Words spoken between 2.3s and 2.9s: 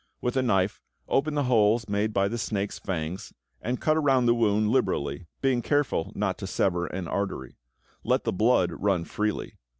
snake's